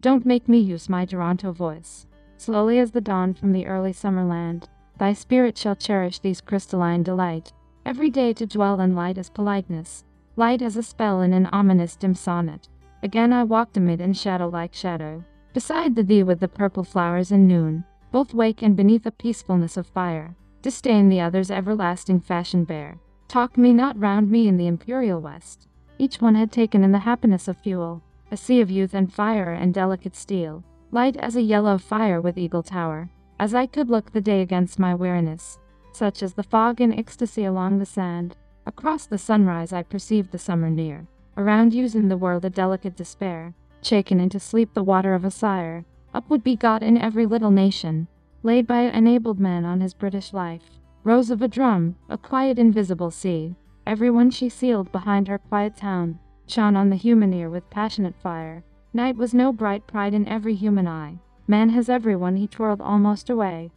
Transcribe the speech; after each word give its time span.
Don't 0.00 0.24
make 0.24 0.48
me 0.48 0.58
use 0.58 0.88
my 0.88 1.04
Toronto 1.04 1.50
voice. 1.50 2.06
Slowly 2.36 2.78
as 2.78 2.92
the 2.92 3.00
dawn 3.00 3.34
from 3.34 3.50
the 3.50 3.66
early 3.66 3.92
summer 3.92 4.24
land, 4.24 4.68
Thy 4.96 5.12
spirit 5.12 5.58
shall 5.58 5.74
cherish 5.74 6.20
these 6.20 6.40
crystalline 6.40 7.02
delight, 7.02 7.52
Every 7.84 8.08
day 8.08 8.32
to 8.34 8.46
dwell 8.46 8.80
in 8.80 8.94
light 8.94 9.18
as 9.18 9.28
politeness, 9.28 10.04
Light 10.36 10.62
as 10.62 10.76
a 10.76 10.84
spell 10.84 11.22
in 11.22 11.32
an 11.32 11.46
ominous 11.46 11.96
dim 11.96 12.14
sonnet. 12.14 12.68
Again 13.02 13.32
I 13.32 13.42
walked 13.42 13.76
amid 13.76 14.00
in 14.00 14.12
shadow 14.12 14.48
like 14.48 14.72
shadow, 14.72 15.24
Beside 15.52 15.96
the 15.96 16.04
thee 16.04 16.22
with 16.22 16.38
the 16.38 16.46
purple 16.46 16.84
flowers 16.84 17.32
in 17.32 17.48
noon, 17.48 17.82
Both 18.12 18.34
wake 18.34 18.62
and 18.62 18.76
beneath 18.76 19.04
a 19.04 19.10
peacefulness 19.10 19.76
of 19.76 19.88
fire, 19.88 20.36
Disdain 20.62 21.08
the 21.08 21.20
other's 21.20 21.50
everlasting 21.50 22.20
fashion 22.20 22.62
bear. 22.62 23.00
Talk 23.26 23.58
me 23.58 23.72
not 23.72 23.98
round 23.98 24.30
me 24.30 24.46
in 24.46 24.58
the 24.58 24.68
imperial 24.68 25.20
West, 25.20 25.66
Each 25.98 26.20
one 26.20 26.36
had 26.36 26.52
taken 26.52 26.84
in 26.84 26.92
the 26.92 27.00
happiness 27.00 27.48
of 27.48 27.58
fuel, 27.58 28.00
A 28.30 28.36
sea 28.36 28.60
of 28.60 28.70
youth 28.70 28.92
and 28.92 29.12
fire 29.12 29.52
and 29.52 29.72
delicate 29.72 30.14
steel, 30.14 30.62
Light 30.90 31.16
as 31.16 31.36
a 31.36 31.42
yellow 31.42 31.78
fire 31.78 32.20
with 32.20 32.36
eagle 32.36 32.62
tower, 32.62 33.08
As 33.38 33.54
I 33.54 33.66
could 33.66 33.88
look 33.88 34.12
the 34.12 34.20
day 34.20 34.42
against 34.42 34.78
my 34.78 34.94
weariness, 34.94 35.58
Such 35.92 36.22
as 36.22 36.34
the 36.34 36.42
fog 36.42 36.80
in 36.80 36.92
ecstasy 36.92 37.44
along 37.44 37.78
the 37.78 37.86
sand. 37.86 38.36
Across 38.66 39.06
the 39.06 39.16
sunrise 39.16 39.72
I 39.72 39.82
perceived 39.82 40.30
the 40.30 40.38
summer 40.38 40.68
near, 40.68 41.06
Around 41.38 41.72
you's 41.72 41.94
in 41.94 42.08
the 42.08 42.18
world 42.18 42.44
a 42.44 42.50
delicate 42.50 42.96
despair, 42.96 43.54
Shaken 43.80 44.20
into 44.20 44.38
sleep 44.38 44.74
the 44.74 44.82
water 44.82 45.14
of 45.14 45.24
a 45.24 45.30
sire, 45.30 45.86
Up 46.12 46.28
would 46.28 46.44
be 46.44 46.56
got 46.56 46.82
in 46.82 46.98
every 46.98 47.24
little 47.24 47.50
nation, 47.50 48.08
Laid 48.42 48.66
by 48.66 48.82
an 48.82 49.06
abled 49.06 49.40
man 49.40 49.64
on 49.64 49.80
his 49.80 49.94
British 49.94 50.34
life. 50.34 50.78
Rose 51.02 51.30
of 51.30 51.40
a 51.40 51.48
drum, 51.48 51.96
a 52.10 52.18
quiet 52.18 52.58
invisible 52.58 53.10
sea, 53.10 53.54
Every 53.86 54.10
one 54.10 54.30
she 54.30 54.50
sealed 54.50 54.92
behind 54.92 55.28
her 55.28 55.38
quiet 55.38 55.76
town, 55.76 56.18
Shone 56.48 56.76
on 56.76 56.88
the 56.88 56.96
human 56.96 57.32
ear 57.34 57.50
with 57.50 57.68
passionate 57.68 58.16
fire. 58.16 58.64
Night 58.94 59.16
was 59.16 59.34
no 59.34 59.52
bright 59.52 59.86
pride 59.86 60.14
in 60.14 60.26
every 60.26 60.54
human 60.54 60.88
eye, 60.88 61.18
Man 61.50 61.70
has 61.70 61.88
every 61.88 62.14
one 62.14 62.36
he 62.36 62.46
twirled 62.46 62.82
almost 62.82 63.30
away. 63.30 63.70